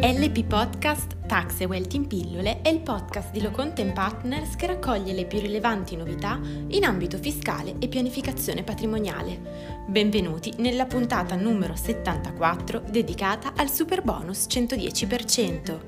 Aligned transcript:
LP 0.00 0.44
Podcast 0.44 1.26
Tax 1.26 1.58
e 1.58 1.64
Wealth 1.64 1.92
in 1.94 2.06
pillole 2.06 2.62
è 2.62 2.68
il 2.68 2.82
podcast 2.82 3.32
di 3.32 3.42
Loconte 3.42 3.84
Partners 3.86 4.54
che 4.54 4.68
raccoglie 4.68 5.12
le 5.12 5.26
più 5.26 5.40
rilevanti 5.40 5.96
novità 5.96 6.38
in 6.68 6.84
ambito 6.84 7.18
fiscale 7.18 7.74
e 7.80 7.88
pianificazione 7.88 8.62
patrimoniale. 8.62 9.84
Benvenuti 9.88 10.54
nella 10.58 10.86
puntata 10.86 11.34
numero 11.34 11.74
74 11.74 12.84
dedicata 12.88 13.54
al 13.56 13.70
super 13.70 14.02
bonus 14.02 14.46
110%. 14.48 15.78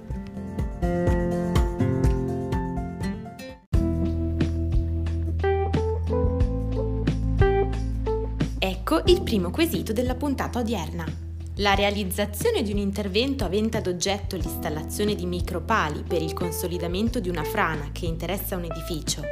Ecco 8.59 9.03
il 9.07 9.23
primo 9.23 9.51
quesito 9.51 9.93
della 9.93 10.17
puntata 10.17 10.59
odierna. 10.59 11.30
La 11.61 11.75
realizzazione 11.75 12.63
di 12.63 12.73
un 12.73 12.79
intervento 12.79 13.45
avente 13.45 13.77
ad 13.77 13.87
oggetto 13.87 14.35
l'installazione 14.35 15.15
di 15.15 15.27
micropali 15.27 16.03
per 16.03 16.23
il 16.23 16.33
consolidamento 16.33 17.21
di 17.21 17.29
una 17.29 17.45
frana 17.45 17.91
che 17.93 18.07
interessa 18.07 18.57
un 18.57 18.65
edificio, 18.65 19.23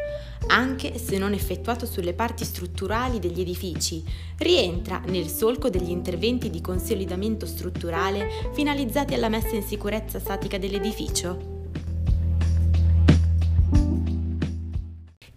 anche 0.48 0.98
se 0.98 1.16
non 1.16 1.32
effettuato 1.32 1.86
sulle 1.86 2.12
parti 2.12 2.44
strutturali 2.44 3.18
degli 3.18 3.40
edifici, 3.40 4.04
rientra 4.36 5.00
nel 5.06 5.28
solco 5.28 5.70
degli 5.70 5.88
interventi 5.88 6.50
di 6.50 6.60
consolidamento 6.60 7.46
strutturale 7.46 8.28
finalizzati 8.52 9.14
alla 9.14 9.30
messa 9.30 9.54
in 9.54 9.62
sicurezza 9.62 10.18
statica 10.18 10.58
dell'edificio? 10.58 11.57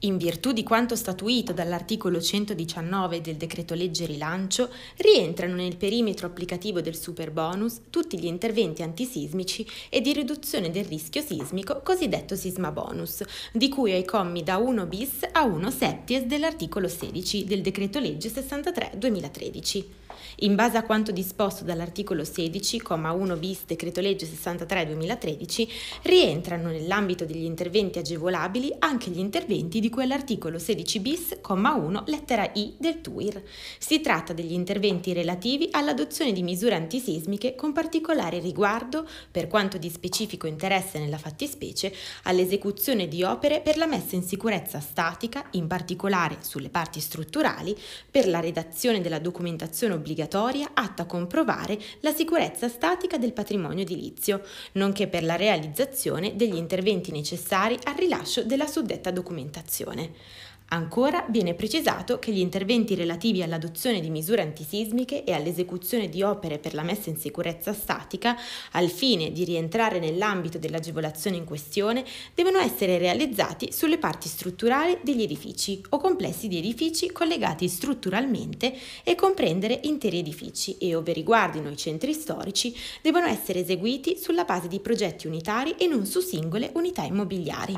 In 0.03 0.17
virtù 0.17 0.51
di 0.51 0.63
quanto 0.63 0.95
statuito 0.95 1.53
dall'articolo 1.53 2.19
119 2.19 3.21
del 3.21 3.35
decreto 3.35 3.75
legge 3.75 4.07
rilancio, 4.07 4.71
rientrano 4.97 5.53
nel 5.53 5.77
perimetro 5.77 6.25
applicativo 6.25 6.81
del 6.81 6.95
superbonus 6.95 7.81
tutti 7.91 8.17
gli 8.17 8.25
interventi 8.25 8.81
antisismici 8.81 9.63
e 9.89 10.01
di 10.01 10.11
riduzione 10.11 10.71
del 10.71 10.85
rischio 10.85 11.21
sismico 11.21 11.81
cosiddetto 11.83 12.35
sisma 12.35 12.71
bonus, 12.71 13.21
di 13.53 13.69
cui 13.69 13.91
ai 13.91 14.03
commi 14.03 14.41
da 14.41 14.57
1 14.57 14.87
bis 14.87 15.19
a 15.33 15.43
1 15.43 15.69
septies 15.69 16.23
dell'articolo 16.23 16.87
16 16.87 17.45
del 17.45 17.61
decreto 17.61 17.99
legge 17.99 18.29
63 18.29 18.93
2013. 18.97 20.00
In 20.37 20.55
base 20.55 20.77
a 20.77 20.83
quanto 20.83 21.11
disposto 21.11 21.63
dall'articolo 21.63 22.23
16,1 22.23 23.39
bis 23.39 23.65
decreto 23.65 24.01
legge 24.01 24.25
63-2013, 24.25 25.67
rientrano 26.03 26.69
nell'ambito 26.69 27.25
degli 27.25 27.43
interventi 27.43 27.99
agevolabili 27.99 28.73
anche 28.79 29.09
gli 29.09 29.19
interventi 29.19 29.79
di 29.79 29.89
cui 29.89 30.03
all'articolo 30.03 30.59
16 30.59 30.99
bis, 30.99 31.37
1 31.47 32.03
lettera 32.07 32.49
I 32.53 32.75
del 32.77 33.01
TUIR. 33.01 33.41
Si 33.77 34.01
tratta 34.01 34.33
degli 34.33 34.53
interventi 34.53 35.13
relativi 35.13 35.67
all'adozione 35.71 36.31
di 36.31 36.43
misure 36.43 36.75
antisismiche 36.75 37.55
con 37.55 37.73
particolare 37.73 38.39
riguardo, 38.39 39.07
per 39.29 39.47
quanto 39.47 39.77
di 39.77 39.89
specifico 39.89 40.47
interesse 40.47 40.99
nella 40.99 41.17
fattispecie, 41.17 41.93
all'esecuzione 42.23 43.07
di 43.07 43.23
opere 43.23 43.61
per 43.61 43.77
la 43.77 43.85
messa 43.85 44.15
in 44.15 44.23
sicurezza 44.23 44.79
statica, 44.79 45.47
in 45.51 45.67
particolare 45.67 46.37
sulle 46.41 46.69
parti 46.69 46.99
strutturali, 46.99 47.77
per 48.09 48.27
la 48.27 48.39
redazione 48.39 49.01
della 49.01 49.19
documentazione 49.19 49.93
obbligatoria 50.01 50.71
atta 50.73 51.03
a 51.03 51.05
comprovare 51.05 51.79
la 52.01 52.11
sicurezza 52.11 52.67
statica 52.67 53.17
del 53.17 53.31
patrimonio 53.31 53.83
edilizio, 53.83 54.41
nonché 54.73 55.07
per 55.07 55.23
la 55.23 55.35
realizzazione 55.35 56.35
degli 56.35 56.55
interventi 56.55 57.11
necessari 57.11 57.77
al 57.83 57.95
rilascio 57.95 58.43
della 58.43 58.67
suddetta 58.67 59.11
documentazione. 59.11 60.11
Ancora 60.73 61.25
viene 61.27 61.53
precisato 61.53 62.17
che 62.17 62.31
gli 62.31 62.39
interventi 62.39 62.95
relativi 62.95 63.43
all'adozione 63.43 63.99
di 63.99 64.09
misure 64.09 64.41
antisismiche 64.41 65.25
e 65.25 65.33
all'esecuzione 65.33 66.07
di 66.07 66.23
opere 66.23 66.59
per 66.59 66.73
la 66.73 66.81
messa 66.81 67.09
in 67.09 67.17
sicurezza 67.17 67.73
statica, 67.73 68.37
al 68.71 68.87
fine 68.87 69.33
di 69.33 69.43
rientrare 69.43 69.99
nell'ambito 69.99 70.57
dell'agevolazione 70.57 71.35
in 71.35 71.43
questione, 71.43 72.05
devono 72.33 72.59
essere 72.59 72.97
realizzati 72.97 73.73
sulle 73.73 73.97
parti 73.97 74.29
strutturali 74.29 74.97
degli 75.03 75.23
edifici 75.23 75.83
o 75.89 75.97
complessi 75.97 76.47
di 76.47 76.59
edifici 76.59 77.11
collegati 77.11 77.67
strutturalmente 77.67 78.73
e 79.03 79.13
comprendere 79.15 79.77
interi 79.83 80.19
edifici 80.19 80.77
e, 80.77 80.95
ove 80.95 81.11
riguardino 81.11 81.69
i 81.69 81.75
centri 81.75 82.13
storici, 82.13 82.73
devono 83.01 83.25
essere 83.25 83.59
eseguiti 83.59 84.17
sulla 84.17 84.45
base 84.45 84.69
di 84.69 84.79
progetti 84.79 85.27
unitari 85.27 85.75
e 85.77 85.85
non 85.85 86.05
su 86.05 86.21
singole 86.21 86.71
unità 86.75 87.03
immobiliari. 87.03 87.77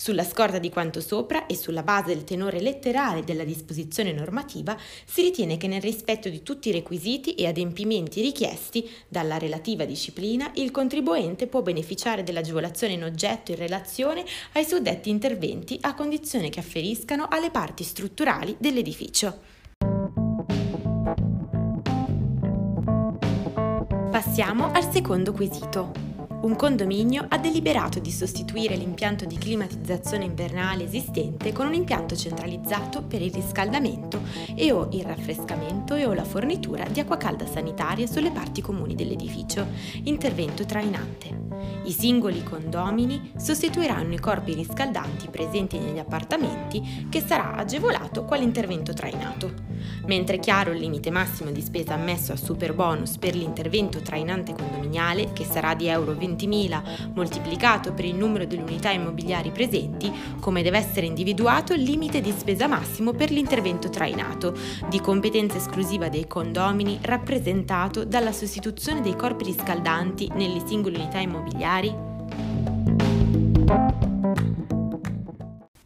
Sulla 0.00 0.22
scorta 0.22 0.60
di 0.60 0.70
quanto 0.70 1.00
sopra 1.00 1.46
e 1.46 1.56
sulla 1.56 1.82
base 1.82 2.14
del 2.14 2.22
tenore 2.22 2.60
letterale 2.60 3.24
della 3.24 3.42
disposizione 3.42 4.12
normativa, 4.12 4.76
si 5.04 5.22
ritiene 5.22 5.56
che 5.56 5.66
nel 5.66 5.80
rispetto 5.80 6.28
di 6.28 6.44
tutti 6.44 6.68
i 6.68 6.72
requisiti 6.72 7.34
e 7.34 7.48
adempimenti 7.48 8.20
richiesti 8.20 8.88
dalla 9.08 9.38
relativa 9.38 9.84
disciplina, 9.84 10.52
il 10.54 10.70
contribuente 10.70 11.48
può 11.48 11.62
beneficiare 11.62 12.22
dell'agevolazione 12.22 12.92
in 12.92 13.02
oggetto 13.02 13.50
in 13.50 13.56
relazione 13.56 14.24
ai 14.52 14.64
suddetti 14.64 15.10
interventi 15.10 15.76
a 15.80 15.94
condizione 15.94 16.48
che 16.48 16.60
afferiscano 16.60 17.26
alle 17.28 17.50
parti 17.50 17.82
strutturali 17.82 18.54
dell'edificio. 18.56 19.36
Passiamo 24.12 24.70
al 24.70 24.92
secondo 24.92 25.32
quesito 25.32 26.07
un 26.40 26.54
condominio 26.54 27.26
ha 27.28 27.38
deliberato 27.38 27.98
di 27.98 28.12
sostituire 28.12 28.76
l'impianto 28.76 29.24
di 29.24 29.36
climatizzazione 29.36 30.24
invernale 30.24 30.84
esistente 30.84 31.52
con 31.52 31.66
un 31.66 31.74
impianto 31.74 32.14
centralizzato 32.14 33.02
per 33.02 33.22
il 33.22 33.32
riscaldamento 33.32 34.20
e 34.54 34.70
o 34.70 34.88
il 34.92 35.02
raffrescamento 35.02 35.96
e 35.96 36.06
o 36.06 36.12
la 36.12 36.24
fornitura 36.24 36.84
di 36.84 37.00
acqua 37.00 37.16
calda 37.16 37.46
sanitaria 37.46 38.06
sulle 38.06 38.30
parti 38.30 38.60
comuni 38.60 38.94
dell'edificio, 38.94 39.66
intervento 40.04 40.64
trainante. 40.64 41.47
I 41.84 41.92
singoli 41.92 42.42
condomini 42.42 43.32
sostituiranno 43.36 44.14
i 44.14 44.18
corpi 44.18 44.54
riscaldanti 44.54 45.28
presenti 45.28 45.78
negli 45.78 45.98
appartamenti 45.98 47.06
che 47.08 47.20
sarà 47.20 47.54
agevolato 47.54 48.24
quale 48.24 48.44
intervento 48.44 48.92
trainato. 48.92 49.66
Mentre 50.06 50.36
è 50.36 50.38
chiaro 50.38 50.72
il 50.72 50.80
limite 50.80 51.10
massimo 51.10 51.50
di 51.50 51.62
spesa 51.62 51.94
ammesso 51.94 52.32
a 52.32 52.36
super 52.36 52.74
bonus 52.74 53.16
per 53.16 53.34
l'intervento 53.34 54.00
trainante 54.00 54.52
condominiale 54.52 55.32
che 55.32 55.44
sarà 55.44 55.74
di 55.74 55.86
euro 55.86 56.12
20.000 56.12 57.12
moltiplicato 57.14 57.92
per 57.92 58.04
il 58.04 58.14
numero 58.14 58.44
delle 58.44 58.62
unità 58.62 58.90
immobiliari 58.90 59.50
presenti, 59.50 60.12
come 60.40 60.62
deve 60.62 60.78
essere 60.78 61.06
individuato 61.06 61.72
il 61.72 61.82
limite 61.82 62.20
di 62.20 62.34
spesa 62.36 62.66
massimo 62.66 63.12
per 63.12 63.30
l'intervento 63.30 63.88
trainato, 63.88 64.56
di 64.88 65.00
competenza 65.00 65.56
esclusiva 65.56 66.08
dei 66.08 66.26
condomini 66.26 66.98
rappresentato 67.02 68.04
dalla 68.04 68.32
sostituzione 68.32 69.00
dei 69.00 69.16
corpi 69.16 69.44
riscaldanti 69.44 70.30
nelle 70.34 70.62
singole 70.66 70.98
unità 70.98 71.18
immobiliari 71.18 71.47
familiari. 71.48 72.07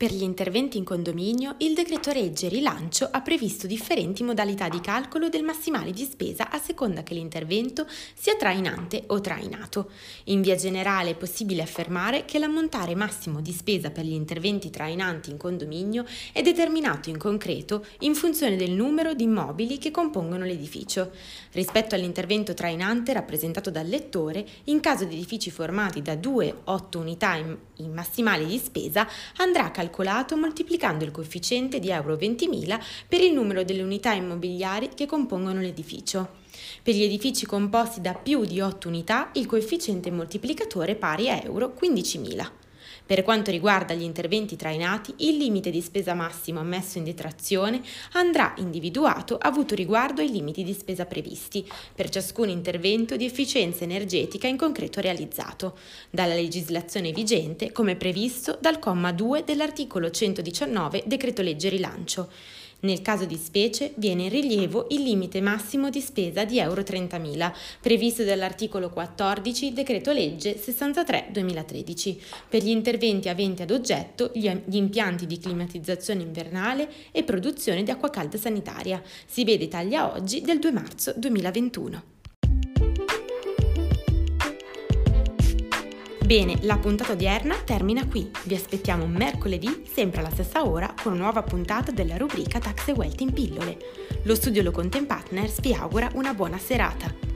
Per 0.03 0.13
gli 0.13 0.25
interventi 0.25 0.79
in 0.79 0.83
condominio, 0.83 1.55
il 1.59 1.75
decreto 1.75 2.11
regge 2.11 2.49
rilancio 2.49 3.07
ha 3.09 3.21
previsto 3.21 3.69
differenti 3.69 4.25
modalità 4.25 4.69
di 4.69 4.81
calcolo 4.81 5.29
del 5.29 5.45
massimale 5.45 5.93
di 5.93 6.03
spesa 6.03 6.51
a 6.51 6.59
seconda 6.59 7.05
che 7.05 7.15
l'intervento 7.15 7.87
sia 8.13 8.35
trainante 8.35 9.05
o 9.07 9.21
trainato. 9.21 9.93
In 10.25 10.43
via 10.43 10.57
generale 10.57 11.11
è 11.11 11.15
possibile 11.15 11.63
affermare 11.63 12.25
che 12.25 12.41
l'ammontare 12.41 12.97
massimo 12.97 13.41
di 13.41 13.53
spesa 13.53 13.93
per 13.93 14.05
gli 14.05 14.13
interventi 14.13 14.71
trainanti 14.71 15.31
in 15.31 15.37
condominio 15.37 16.05
è 16.33 16.43
determinato 16.43 17.09
in 17.09 17.17
concreto 17.17 17.87
in 18.01 18.17
funzione 18.17 18.57
del 18.57 18.73
numero 18.73 19.15
di 19.15 19.23
immobili 19.23 19.79
che 19.79 19.93
compongono 19.93 20.45
l'edificio. 20.45 21.13
Rispetto 21.53 21.95
all'intervento 21.95 22.55
trainante 22.55 23.13
rappresentato 23.13 23.71
dal 23.71 23.87
lettore, 23.87 24.45
in 24.65 24.81
caso 24.81 25.05
di 25.05 25.15
edifici 25.15 25.53
formati 25.53 26.03
da 26.03 26.15
2-8 26.15 26.97
unità 26.97 27.37
in, 27.37 27.57
in 27.77 27.93
massimale 27.93 28.45
di 28.45 28.59
spesa, 28.59 29.07
andrà 29.37 29.71
calcolato 29.71 29.91
calcolato 29.93 30.39
moltiplicando 30.39 31.05
il 31.05 31.11
coefficiente 31.11 31.79
di 31.79 31.91
euro 31.91 32.15
20.000 32.15 32.81
per 33.07 33.21
il 33.21 33.35
numero 33.35 33.63
delle 33.63 33.83
unità 33.83 34.13
immobiliari 34.13 34.89
che 34.95 35.05
compongono 35.05 35.61
l'edificio. 35.61 36.41
Per 36.83 36.95
gli 36.95 37.03
edifici 37.03 37.45
composti 37.45 38.01
da 38.01 38.15
più 38.15 38.47
di 38.47 38.61
8 38.61 38.89
unità, 38.89 39.29
il 39.35 39.45
coefficiente 39.45 40.11
moltiplicatore 40.11 40.93
è 40.93 40.97
pari 40.97 41.29
a 41.29 41.41
euro 41.43 41.75
15.000. 41.79 42.62
Per 43.05 43.23
quanto 43.23 43.51
riguarda 43.51 43.95
gli 43.95 44.03
interventi 44.03 44.57
trainati, 44.57 45.15
il 45.19 45.37
limite 45.37 45.71
di 45.71 45.81
spesa 45.81 46.15
massimo 46.15 46.61
ammesso 46.61 46.99
in 46.99 47.05
detrazione 47.05 47.81
andrà 48.13 48.55
individuato 48.59 49.37
avuto 49.39 49.75
riguardo 49.75 50.21
ai 50.21 50.31
limiti 50.31 50.65
di 50.65 50.73
spesa 50.73 51.07
previsti 51.07 51.69
per 51.95 52.09
ciascun 52.09 52.49
intervento 52.49 53.17
di 53.17 53.25
efficienza 53.25 53.85
energetica 53.85 54.47
in 54.47 54.57
concreto 54.57 55.01
realizzato 55.01 55.77
dalla 56.11 56.35
legislazione 56.35 57.13
vigente 57.13 57.73
come 57.73 57.97
previsto 57.97 58.59
dal 58.61 58.79
comma 58.79 59.13
2 59.13 59.45
dell'articolo 59.45 60.11
119 60.11 61.05
decreto 61.07 61.43
legge 61.43 61.69
rilancio. 61.69 62.29
Nel 62.83 63.01
caso 63.01 63.27
di 63.27 63.37
specie 63.37 63.93
viene 63.97 64.25
in 64.25 64.29
rilievo 64.29 64.87
il 64.91 65.03
limite 65.03 65.41
massimo 65.41 65.89
di 65.89 66.01
spesa 66.01 66.45
di 66.45 66.59
euro 66.59 66.81
30.000 66.81 67.53
previsto 67.81 68.25
dall'articolo 68.25 68.91
14 68.91 69.73
decreto 69.73 70.11
legge 70.13 70.57
63-2013 70.57 72.17
per 72.49 72.63
gli 72.63 72.71
interventi 72.71 73.29
aventi 73.29 73.63
ad 73.63 73.71
oggetto 73.71 74.33
gli, 74.35 74.51
impianti 74.71 75.27
di 75.27 75.39
climatizzazione 75.39 76.23
invernale 76.23 76.89
e 77.13 77.23
produzione 77.23 77.85
di 77.85 77.91
acqua 77.93 78.11
calda 78.11 78.37
sanitaria. 78.37 79.01
Si 79.27 79.45
vede 79.45 79.69
taglia 79.69 80.13
oggi 80.13 80.41
del 80.41 80.59
2 80.59 80.73
marzo 80.73 81.13
2021. 81.17 82.22
Bene, 86.25 86.57
la 86.63 86.79
puntata 86.79 87.13
odierna 87.13 87.57
termina 87.57 88.07
qui. 88.07 88.31
Vi 88.45 88.55
aspettiamo 88.55 89.07
mercoledì, 89.07 89.85
sempre 89.93 90.21
alla 90.21 90.31
stessa 90.31 90.67
ora, 90.67 90.95
con 91.03 91.13
una 91.13 91.25
nuova 91.25 91.43
puntata 91.43 91.91
della 91.91 92.17
rubrica 92.17 92.61
Tax 92.61 92.89
e 92.89 92.93
Wealth 92.93 93.21
in 93.21 93.33
pillole. 93.33 93.77
Lo 94.23 94.35
studio 94.37 94.63
Locontent 94.63 95.07
Partners 95.07 95.61
vi 95.61 95.75
augura 95.75 96.09
una 96.15 96.33
buona 96.33 96.59
serata. 96.59 97.32